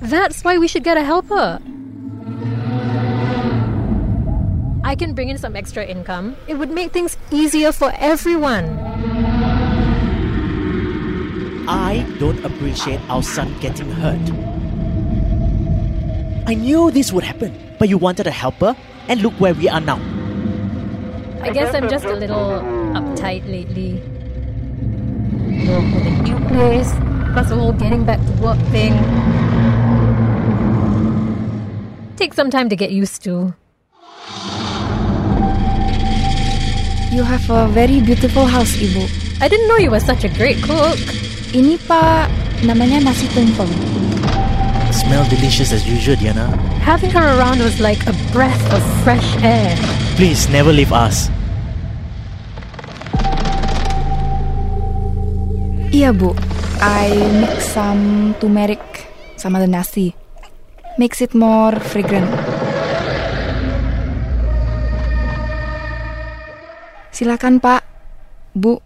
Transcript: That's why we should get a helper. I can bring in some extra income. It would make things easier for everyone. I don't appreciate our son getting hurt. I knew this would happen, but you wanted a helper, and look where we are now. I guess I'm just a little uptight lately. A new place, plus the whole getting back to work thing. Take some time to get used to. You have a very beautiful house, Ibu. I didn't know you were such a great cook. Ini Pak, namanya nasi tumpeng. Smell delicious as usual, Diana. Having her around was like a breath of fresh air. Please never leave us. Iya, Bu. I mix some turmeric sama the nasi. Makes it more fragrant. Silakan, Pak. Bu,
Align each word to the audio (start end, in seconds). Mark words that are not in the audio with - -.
That's 0.00 0.42
why 0.44 0.58
we 0.58 0.68
should 0.68 0.84
get 0.84 0.96
a 0.96 1.02
helper. 1.02 1.60
I 4.84 4.94
can 4.94 5.12
bring 5.12 5.28
in 5.28 5.38
some 5.38 5.56
extra 5.56 5.84
income. 5.84 6.36
It 6.46 6.54
would 6.54 6.70
make 6.70 6.92
things 6.92 7.18
easier 7.30 7.72
for 7.72 7.92
everyone. 7.98 8.78
I 11.68 12.06
don't 12.18 12.42
appreciate 12.44 13.00
our 13.10 13.22
son 13.22 13.52
getting 13.60 13.90
hurt. 13.90 14.22
I 16.48 16.54
knew 16.54 16.90
this 16.90 17.12
would 17.12 17.24
happen, 17.24 17.52
but 17.78 17.90
you 17.90 17.98
wanted 17.98 18.26
a 18.26 18.30
helper, 18.30 18.74
and 19.08 19.20
look 19.20 19.34
where 19.34 19.52
we 19.52 19.68
are 19.68 19.80
now. 19.80 20.00
I 21.42 21.50
guess 21.50 21.74
I'm 21.74 21.88
just 21.90 22.06
a 22.06 22.14
little 22.14 22.62
uptight 22.96 23.44
lately. 23.50 24.00
A 25.68 26.22
new 26.22 26.38
place, 26.48 26.90
plus 27.34 27.48
the 27.50 27.56
whole 27.56 27.72
getting 27.72 28.04
back 28.06 28.24
to 28.24 28.32
work 28.40 28.58
thing. 28.70 28.94
Take 32.18 32.34
some 32.34 32.50
time 32.50 32.68
to 32.68 32.74
get 32.74 32.90
used 32.90 33.22
to. 33.30 33.54
You 37.14 37.22
have 37.22 37.46
a 37.46 37.70
very 37.70 38.02
beautiful 38.02 38.42
house, 38.44 38.74
Ibu. 38.74 39.06
I 39.38 39.46
didn't 39.46 39.70
know 39.70 39.78
you 39.78 39.94
were 39.94 40.02
such 40.02 40.26
a 40.26 40.30
great 40.34 40.58
cook. 40.66 40.98
Ini 41.54 41.78
Pak, 41.86 42.26
namanya 42.66 43.06
nasi 43.06 43.30
tumpeng. 43.30 43.70
Smell 44.90 45.22
delicious 45.30 45.70
as 45.70 45.86
usual, 45.86 46.18
Diana. 46.18 46.50
Having 46.82 47.14
her 47.14 47.38
around 47.38 47.62
was 47.62 47.78
like 47.78 48.02
a 48.10 48.14
breath 48.34 48.66
of 48.74 48.82
fresh 49.06 49.38
air. 49.46 49.78
Please 50.18 50.50
never 50.50 50.74
leave 50.74 50.90
us. 50.90 51.30
Iya, 55.94 56.10
Bu. 56.10 56.34
I 56.82 57.14
mix 57.38 57.70
some 57.70 58.34
turmeric 58.42 58.82
sama 59.38 59.62
the 59.62 59.70
nasi. 59.70 60.18
Makes 60.98 61.22
it 61.22 61.30
more 61.30 61.78
fragrant. 61.78 62.26
Silakan, 67.14 67.62
Pak. 67.62 67.86
Bu, 68.58 68.82